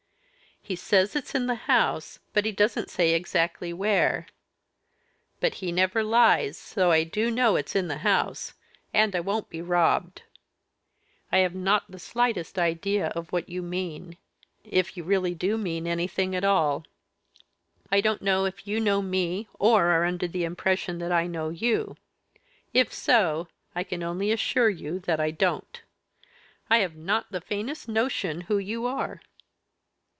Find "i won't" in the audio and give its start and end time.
9.15-9.49